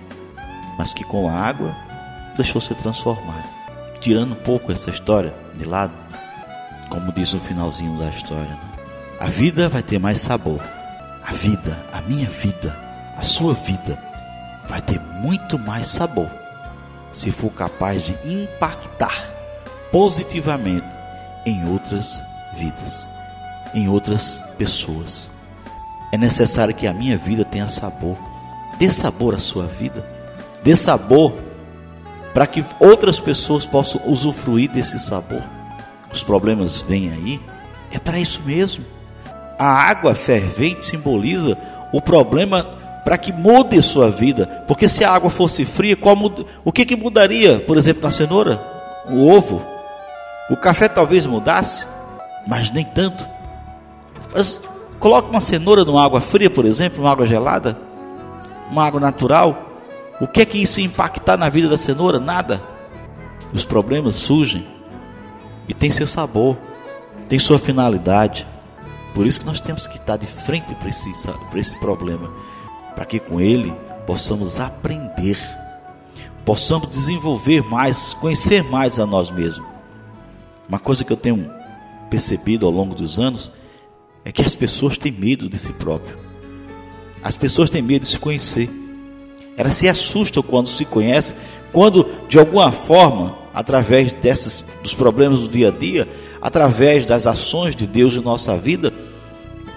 mas 0.77 0.93
que 0.93 1.05
com 1.05 1.29
a 1.29 1.33
água 1.33 1.73
deixou 2.35 2.61
se 2.61 2.75
transformar. 2.75 3.45
Tirando 4.01 4.33
um 4.33 4.43
pouco 4.43 4.73
essa 4.73 4.91
história 4.91 5.33
de 5.55 5.65
lado, 5.65 5.95
como 6.91 7.13
diz 7.13 7.33
o 7.33 7.39
finalzinho 7.39 7.97
da 7.97 8.09
história. 8.09 8.45
Né? 8.45 8.59
A 9.21 9.27
vida 9.27 9.69
vai 9.69 9.85
ter 9.85 10.01
mais 10.01 10.19
sabor. 10.19 10.61
A 11.25 11.33
vida, 11.33 11.79
a 11.93 12.01
minha 12.03 12.29
vida, 12.29 12.77
a 13.17 13.23
sua 13.23 13.55
vida 13.55 13.97
vai 14.69 14.81
ter 14.81 15.01
muito 15.21 15.57
mais 15.61 15.87
sabor 15.87 16.29
se 17.13 17.31
for 17.31 17.51
capaz 17.51 18.03
de 18.03 18.17
impactar 18.25 19.36
positivamente 19.97 20.95
em 21.47 21.67
outras 21.71 22.23
vidas, 22.55 23.09
em 23.73 23.89
outras 23.89 24.43
pessoas. 24.59 25.31
É 26.13 26.19
necessário 26.19 26.75
que 26.75 26.87
a 26.87 26.93
minha 26.93 27.17
vida 27.17 27.47
tenha 27.47 27.67
sabor. 27.67 28.15
Dê 28.79 28.91
sabor 28.91 29.35
à 29.35 29.39
sua 29.39 29.65
vida. 29.65 30.07
Dê 30.63 30.77
sabor 30.77 31.33
para 32.35 32.47
que 32.47 32.63
outras 32.79 33.19
pessoas 33.19 33.65
possam 33.65 34.03
usufruir 34.05 34.71
desse 34.71 34.99
sabor 34.99 35.43
os 36.13 36.23
problemas 36.23 36.83
vêm 36.83 37.11
aí, 37.11 37.41
é 37.91 37.99
para 37.99 38.19
isso 38.19 38.43
mesmo. 38.45 38.85
A 39.59 39.67
água 39.67 40.15
fervente 40.15 40.85
simboliza 40.85 41.57
o 41.91 42.03
problema 42.03 42.63
para 43.03 43.17
que 43.17 43.33
mude 43.33 43.81
sua 43.81 44.11
vida. 44.11 44.47
Porque 44.69 44.91
se 44.91 45.05
a 45.05 45.11
água 45.11 45.31
fosse 45.31 45.65
fria, 45.65 45.97
o 46.63 46.71
que, 46.71 46.85
que 46.85 46.97
mudaria, 46.97 47.61
por 47.61 47.79
exemplo, 47.79 48.03
na 48.03 48.11
cenoura? 48.11 48.63
O 49.09 49.29
ovo. 49.31 49.76
O 50.49 50.57
café 50.57 50.89
talvez 50.89 51.27
mudasse, 51.27 51.87
mas 52.47 52.71
nem 52.71 52.85
tanto. 52.85 53.27
Mas 54.33 54.61
coloque 55.01 55.31
uma 55.31 55.41
cenoura 55.41 55.85
numa 55.85 56.05
água 56.05 56.21
fria, 56.21 56.49
por 56.49 56.65
exemplo, 56.65 57.01
numa 57.01 57.11
água 57.11 57.27
gelada, 57.27 57.77
uma 58.71 58.87
água 58.87 59.01
natural. 59.01 59.65
O 60.21 60.27
que 60.27 60.41
é 60.41 60.47
que 60.47 60.63
isso 60.63 60.81
impactar 60.81 61.37
na 61.37 61.49
vida 61.49 61.69
da 61.69 61.77
cenoura? 61.77 62.21
Nada. 62.21 62.63
Os 63.53 63.65
problemas 63.65 64.15
surgem 64.17 64.67
e 65.69 65.75
tem 65.75 65.91
seu 65.91 66.07
sabor, 66.07 66.57
tem 67.29 67.39
sua 67.39 67.59
finalidade. 67.59 68.47
Por 69.15 69.27
isso 69.27 69.41
que 69.41 69.47
nós 69.47 69.61
temos 69.61 69.87
que 69.87 69.97
estar 69.97 70.17
de 70.17 70.27
frente 70.27 70.75
para 70.75 70.89
esse, 70.89 71.11
para 71.51 71.59
esse 71.59 71.79
problema, 71.79 72.31
para 72.95 73.05
que 73.05 73.19
com 73.19 73.41
ele 73.41 73.75
possamos 74.07 74.61
aprender, 74.61 75.39
possamos 76.45 76.89
desenvolver 76.89 77.63
mais, 77.63 78.15
conhecer 78.15 78.63
mais 78.65 79.01
a 79.01 79.07
nós 79.07 79.31
mesmos. 79.31 79.76
Uma 80.69 80.79
coisa 80.79 81.05
que 81.05 81.13
eu 81.13 81.17
tenho 81.17 81.51
percebido 82.11 82.67
ao 82.67 82.73
longo 82.73 82.95
dos 82.95 83.19
anos 83.19 83.53
é 84.25 84.33
que 84.33 84.43
as 84.43 84.55
pessoas 84.55 84.99
têm 84.99 85.13
medo 85.13 85.49
de 85.49 85.59
si 85.59 85.73
próprio. 85.75 86.19
As 87.23 87.37
pessoas 87.37 87.71
têm 87.71 87.83
medo 87.83 88.03
de 88.03 88.09
se 88.09 88.19
conhecer. 88.19 88.69
Elas 89.57 89.77
se 89.77 89.89
assustam 89.89 90.43
quando 90.43 90.69
se 90.69 90.85
conhecem, 90.85 91.37
quando 91.73 92.07
de 92.29 92.39
alguma 92.39 92.71
forma, 92.73 93.37
através 93.55 94.13
desses 94.13 94.65
dos 94.83 94.95
problemas 94.95 95.41
do 95.41 95.49
dia 95.49 95.69
a 95.69 95.71
dia, 95.71 96.09
através 96.41 97.07
das 97.07 97.27
ações 97.27 97.75
de 97.75 97.87
Deus 97.87 98.15
em 98.15 98.21
nossa 98.21 98.57
vida, 98.57 98.93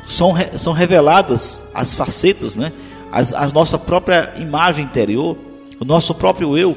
são, 0.04 0.34
são 0.58 0.74
reveladas 0.74 1.66
as 1.74 1.96
facetas, 1.96 2.56
né? 2.56 2.72
As, 3.12 3.34
a 3.34 3.48
nossa 3.48 3.78
própria 3.78 4.34
imagem 4.38 4.86
interior, 4.86 5.38
o 5.80 5.86
nosso 5.86 6.14
próprio 6.14 6.58
eu. 6.58 6.76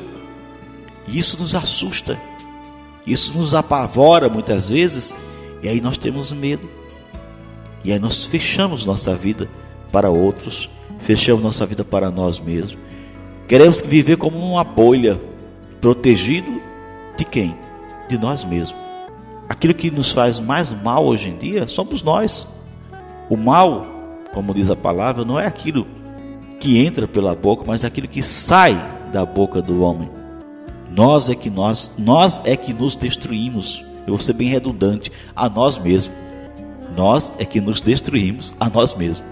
E 1.09 1.19
isso 1.19 1.37
nos 1.39 1.55
assusta, 1.55 2.19
isso 3.07 3.37
nos 3.37 3.55
apavora 3.55 4.29
muitas 4.29 4.69
vezes, 4.69 5.15
e 5.63 5.69
aí 5.69 5.81
nós 5.81 5.99
temos 5.99 6.33
medo. 6.33 6.69
E 7.85 7.93
aí 7.93 7.99
nós 7.99 8.25
fechamos 8.25 8.85
nossa 8.85 9.15
vida 9.15 9.49
para 9.91 10.09
outros, 10.09 10.71
fechamos 10.99 11.43
nossa 11.43 11.67
vida 11.67 11.85
para 11.85 12.11
nós 12.11 12.39
mesmos. 12.39 12.79
Queremos 13.49 13.81
viver 13.81 14.17
como 14.17 14.39
uma 14.39 14.63
bolha, 14.63 15.21
protegido 15.81 16.61
de 17.17 17.25
quem? 17.25 17.57
De 18.09 18.17
nós 18.17 18.45
mesmos. 18.45 18.81
Aquilo 19.49 19.75
que 19.75 19.91
nos 19.91 20.13
faz 20.13 20.39
mais 20.39 20.71
mal 20.71 21.05
hoje 21.05 21.29
em 21.29 21.37
dia 21.37 21.67
somos 21.67 22.03
nós. 22.03 22.47
O 23.29 23.37
mal, 23.37 23.85
como 24.33 24.55
diz 24.55 24.71
a 24.71 24.77
palavra, 24.77 25.25
não 25.25 25.39
é 25.39 25.47
aquilo 25.47 25.87
que 26.61 26.79
entra 26.79 27.09
pela 27.09 27.35
boca, 27.35 27.65
mas 27.67 27.85
aquilo 27.85 28.07
que 28.07 28.23
sai 28.23 28.75
da 29.13 29.27
boca 29.27 29.61
do 29.61 29.83
homem. 29.83 30.09
Nós 30.95 31.31
é 31.31 31.35
que 31.35 31.49
nós, 31.49 31.93
nós 31.99 32.41
é 32.45 32.57
que 32.57 32.73
nos 32.73 32.95
destruímos. 32.95 33.85
Eu 34.07 34.15
vou 34.15 34.21
ser 34.21 34.35
bem 34.35 34.49
redundante, 34.49 35.11
a 35.35 35.49
nós 35.49 35.79
mesmos. 35.79 36.15
Nós 36.97 37.33
é 37.39 37.45
que 37.45 37.61
nos 37.61 37.81
destruímos 37.81 38.55
a 38.61 38.69
nós 38.69 38.95
mesmos. 38.95 39.27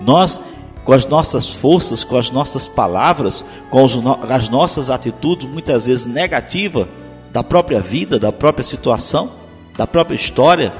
Nós, 0.00 0.40
com 0.84 0.92
as 0.92 1.04
nossas 1.04 1.50
forças, 1.50 2.02
com 2.02 2.16
as 2.16 2.30
nossas 2.30 2.66
palavras, 2.66 3.44
com 3.68 3.84
as 4.30 4.48
nossas 4.48 4.88
atitudes, 4.88 5.46
muitas 5.46 5.86
vezes 5.86 6.06
negativas, 6.06 6.86
da 7.30 7.44
própria 7.44 7.80
vida, 7.80 8.18
da 8.18 8.32
própria 8.32 8.64
situação, 8.64 9.30
da 9.76 9.86
própria 9.86 10.16
história, 10.16 10.72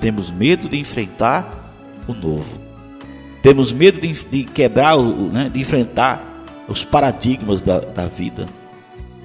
temos 0.00 0.30
medo 0.30 0.68
de 0.68 0.78
enfrentar 0.78 1.72
o 2.06 2.12
novo. 2.12 2.60
Temos 3.40 3.72
medo 3.72 4.00
de, 4.00 4.12
de 4.12 4.44
quebrar, 4.44 4.98
né, 4.98 5.48
de 5.48 5.60
enfrentar 5.60 6.44
os 6.68 6.84
paradigmas 6.84 7.62
da, 7.62 7.78
da 7.78 8.06
vida. 8.06 8.46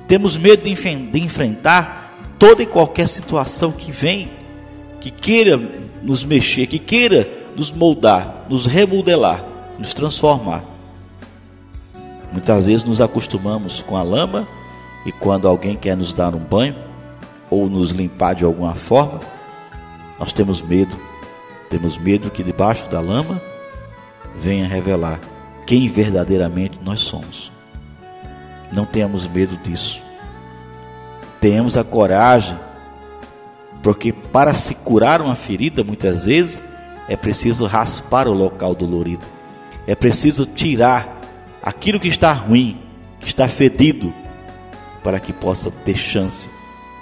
Temos 0.07 0.37
medo 0.37 0.63
de, 0.63 0.73
de 0.73 1.19
enfrentar 1.19 2.15
toda 2.39 2.63
e 2.63 2.65
qualquer 2.65 3.07
situação 3.07 3.71
que 3.71 3.91
vem, 3.91 4.31
que 5.01 5.11
queira 5.11 5.59
nos 6.01 6.23
mexer, 6.23 6.67
que 6.67 6.79
queira 6.79 7.27
nos 7.55 7.71
moldar, 7.71 8.45
nos 8.47 8.65
remodelar, 8.65 9.43
nos 9.77 9.93
transformar. 9.93 10.63
Muitas 12.31 12.67
vezes 12.67 12.83
nos 12.83 13.01
acostumamos 13.01 13.81
com 13.81 13.97
a 13.97 14.03
lama 14.03 14.47
e 15.05 15.11
quando 15.11 15.47
alguém 15.47 15.75
quer 15.75 15.97
nos 15.97 16.13
dar 16.13 16.35
um 16.35 16.39
banho 16.39 16.75
ou 17.49 17.69
nos 17.69 17.91
limpar 17.91 18.35
de 18.35 18.45
alguma 18.45 18.75
forma, 18.75 19.21
nós 20.19 20.33
temos 20.33 20.61
medo. 20.61 20.97
Temos 21.69 21.97
medo 21.97 22.31
que 22.31 22.43
debaixo 22.43 22.89
da 22.89 22.99
lama 22.99 23.41
venha 24.37 24.67
revelar 24.67 25.19
quem 25.65 25.87
verdadeiramente 25.89 26.79
nós 26.83 27.01
somos. 27.01 27.56
Não 28.73 28.85
tenhamos 28.85 29.27
medo 29.27 29.57
disso. 29.57 30.01
Tenhamos 31.39 31.77
a 31.77 31.83
coragem, 31.83 32.57
porque 33.83 34.11
para 34.11 34.53
se 34.53 34.75
curar 34.75 35.21
uma 35.21 35.35
ferida, 35.35 35.83
muitas 35.83 36.23
vezes, 36.23 36.61
é 37.07 37.15
preciso 37.15 37.65
raspar 37.65 38.27
o 38.27 38.33
local 38.33 38.75
dolorido. 38.75 39.25
É 39.85 39.95
preciso 39.95 40.45
tirar 40.45 41.21
aquilo 41.61 41.99
que 41.99 42.07
está 42.07 42.33
ruim, 42.33 42.81
que 43.19 43.27
está 43.27 43.47
fedido, 43.47 44.13
para 45.03 45.19
que 45.19 45.31
possa 45.31 45.71
ter 45.71 45.95
chance 45.95 46.49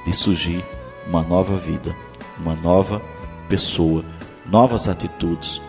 de 0.06 0.14
surgir 0.14 0.64
uma 1.08 1.24
nova 1.24 1.58
vida, 1.58 1.96
uma 2.38 2.56
nova 2.56 3.02
pessoa, 3.50 4.04
novas 4.46 4.88
atitudes. 4.88 5.62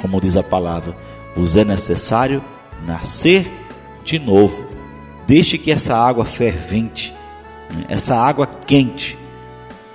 Como 0.00 0.20
diz 0.20 0.36
a 0.36 0.42
palavra, 0.42 0.96
vos 1.36 1.56
é 1.56 1.64
necessário 1.64 2.42
nascer 2.84 3.50
de 4.02 4.18
novo. 4.18 4.63
Deixe 5.26 5.56
que 5.56 5.70
essa 5.70 5.96
água 5.96 6.24
fervente, 6.24 7.14
essa 7.88 8.16
água 8.16 8.46
quente, 8.46 9.16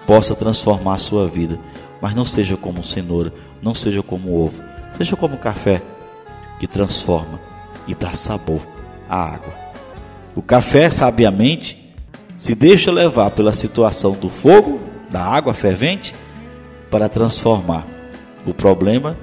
possa 0.08 0.34
transformar 0.34 0.96
a 0.96 0.98
sua 1.00 1.28
vida. 1.28 1.60
Mas 2.02 2.16
não 2.16 2.26
seja 2.26 2.58
como 2.58 2.84
cenoura, 2.84 3.34
não 3.62 3.76
seja 3.76 4.02
como 4.02 4.36
ovo, 4.36 4.62
seja 4.98 5.16
como 5.16 5.38
café 5.38 5.82
que 6.60 6.68
transforma 6.68 7.40
e 7.88 7.94
dá 7.94 8.14
sabor 8.14 8.66
à 9.08 9.34
água. 9.34 9.54
O 10.36 10.42
café, 10.42 10.90
sabiamente, 10.90 11.94
se 12.38 12.56
deixa 12.56 12.92
levar 12.92 13.32
pela 13.32 13.54
situação 13.54 14.14
do 14.14 14.30
fogo, 14.30 14.80
da 15.10 15.22
água 15.22 15.54
fervente, 15.54 16.16
para 16.90 17.10
transformar 17.10 17.86
o 18.46 18.54
problema 18.54 19.18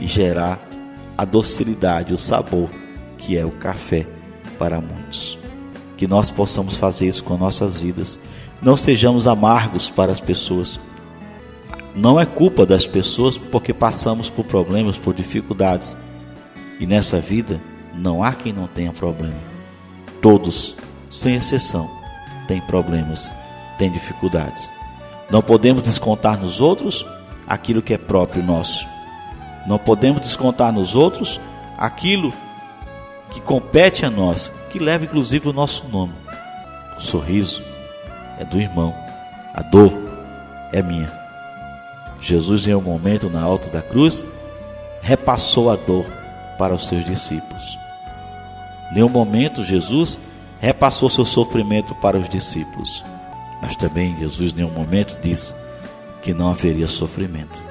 e 0.00 0.06
gerar 0.06 0.58
a 1.16 1.24
docilidade, 1.24 2.14
o 2.14 2.18
sabor, 2.18 2.70
que 3.18 3.36
é 3.36 3.44
o 3.44 3.50
café 3.50 4.06
para 4.58 4.80
muitos. 4.80 5.41
Que 6.02 6.08
nós 6.08 6.32
possamos 6.32 6.76
fazer 6.76 7.06
isso 7.06 7.22
com 7.22 7.36
nossas 7.36 7.80
vidas. 7.80 8.18
Não 8.60 8.76
sejamos 8.76 9.28
amargos 9.28 9.88
para 9.88 10.10
as 10.10 10.20
pessoas. 10.20 10.80
Não 11.94 12.20
é 12.20 12.26
culpa 12.26 12.66
das 12.66 12.84
pessoas 12.84 13.38
porque 13.38 13.72
passamos 13.72 14.28
por 14.28 14.44
problemas, 14.44 14.98
por 14.98 15.14
dificuldades. 15.14 15.96
E 16.80 16.88
nessa 16.88 17.20
vida 17.20 17.60
não 17.94 18.24
há 18.24 18.32
quem 18.32 18.52
não 18.52 18.66
tenha 18.66 18.90
problema. 18.90 19.36
Todos, 20.20 20.74
sem 21.08 21.36
exceção, 21.36 21.88
têm 22.48 22.60
problemas, 22.62 23.32
têm 23.78 23.92
dificuldades. 23.92 24.68
Não 25.30 25.40
podemos 25.40 25.82
descontar 25.84 26.36
nos 26.36 26.60
outros 26.60 27.06
aquilo 27.46 27.80
que 27.80 27.94
é 27.94 27.98
próprio 27.98 28.42
nosso. 28.42 28.84
Não 29.68 29.78
podemos 29.78 30.22
descontar 30.22 30.72
nos 30.72 30.96
outros 30.96 31.40
aquilo 31.78 32.32
que 33.32 33.40
compete 33.40 34.04
a 34.04 34.10
nós, 34.10 34.52
que 34.70 34.78
leva 34.78 35.04
inclusive 35.04 35.48
o 35.48 35.52
nosso 35.52 35.88
nome. 35.88 36.14
O 36.96 37.00
sorriso 37.00 37.62
é 38.38 38.44
do 38.44 38.60
irmão, 38.60 38.94
a 39.54 39.62
dor 39.62 39.92
é 40.72 40.82
minha. 40.82 41.10
Jesus, 42.20 42.66
em 42.66 42.74
um 42.74 42.80
momento 42.80 43.28
na 43.28 43.42
alta 43.42 43.68
da 43.68 43.82
cruz, 43.82 44.24
repassou 45.00 45.70
a 45.70 45.76
dor 45.76 46.06
para 46.58 46.74
os 46.74 46.86
seus 46.86 47.04
discípulos. 47.04 47.78
Nenhum 48.92 49.08
momento 49.08 49.64
Jesus 49.64 50.20
repassou 50.60 51.10
seu 51.10 51.24
sofrimento 51.24 51.94
para 51.96 52.18
os 52.18 52.28
discípulos. 52.28 53.04
Mas 53.60 53.74
também 53.74 54.16
Jesus, 54.18 54.52
em 54.52 54.56
nenhum 54.56 54.70
momento, 54.70 55.18
disse 55.20 55.54
que 56.20 56.32
não 56.32 56.50
haveria 56.50 56.86
sofrimento. 56.86 57.62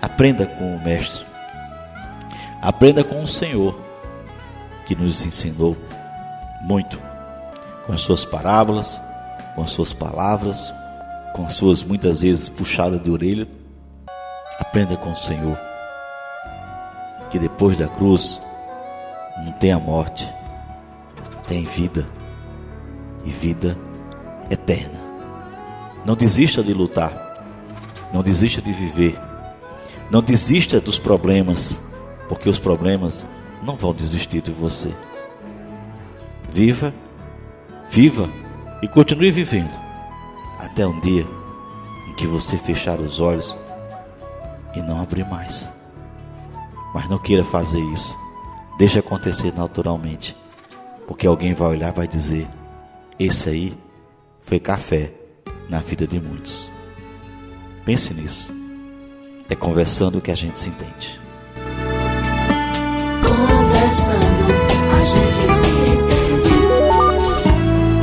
Aprenda 0.00 0.46
com 0.46 0.76
o 0.76 0.82
Mestre. 0.82 1.24
Aprenda 2.60 3.02
com 3.02 3.22
o 3.22 3.26
Senhor, 3.26 3.76
que 4.94 5.02
nos 5.02 5.24
ensinou 5.24 5.74
muito, 6.60 7.00
com 7.86 7.94
as 7.94 8.02
suas 8.02 8.26
parábolas, 8.26 9.00
com 9.54 9.62
as 9.62 9.70
suas 9.70 9.94
palavras, 9.94 10.72
com 11.32 11.46
as 11.46 11.54
suas 11.54 11.82
muitas 11.82 12.20
vezes 12.20 12.50
puxadas 12.50 13.02
de 13.02 13.10
orelha. 13.10 13.48
Aprenda 14.60 14.94
com 14.98 15.10
o 15.10 15.16
Senhor, 15.16 15.58
que 17.30 17.38
depois 17.38 17.74
da 17.78 17.88
cruz, 17.88 18.38
não 19.42 19.52
tem 19.52 19.72
a 19.72 19.78
morte, 19.78 20.30
tem 21.46 21.64
vida 21.64 22.06
e 23.24 23.30
vida 23.30 23.78
eterna. 24.50 25.00
Não 26.04 26.14
desista 26.14 26.62
de 26.62 26.74
lutar, 26.74 27.42
não 28.12 28.22
desista 28.22 28.60
de 28.60 28.72
viver, 28.72 29.18
não 30.10 30.20
desista 30.20 30.82
dos 30.82 30.98
problemas, 30.98 31.82
porque 32.28 32.50
os 32.50 32.58
problemas 32.58 33.24
não 33.62 33.76
vão 33.76 33.94
desistir 33.94 34.40
de 34.40 34.50
você. 34.50 34.94
Viva, 36.50 36.92
viva 37.90 38.28
e 38.82 38.88
continue 38.88 39.30
vivendo 39.30 39.72
até 40.58 40.86
um 40.86 40.98
dia 41.00 41.26
em 42.08 42.14
que 42.14 42.26
você 42.26 42.56
fechar 42.56 43.00
os 43.00 43.20
olhos 43.20 43.56
e 44.74 44.82
não 44.82 45.00
abrir 45.00 45.24
mais. 45.26 45.70
Mas 46.94 47.08
não 47.08 47.18
queira 47.18 47.44
fazer 47.44 47.80
isso 47.92 48.14
Deixa 48.82 48.98
acontecer 48.98 49.54
naturalmente. 49.54 50.36
Porque 51.06 51.24
alguém 51.24 51.54
vai 51.54 51.68
olhar 51.68 51.92
e 51.92 51.96
vai 51.96 52.08
dizer: 52.08 52.48
esse 53.16 53.48
aí 53.48 53.78
foi 54.40 54.58
café 54.58 55.12
na 55.68 55.78
vida 55.78 56.04
de 56.04 56.20
muitos. 56.20 56.68
Pense 57.84 58.12
nisso. 58.12 58.50
É 59.48 59.54
conversando 59.54 60.20
que 60.20 60.32
a 60.32 60.34
gente 60.34 60.58
se 60.58 60.68
entende. 60.68 61.20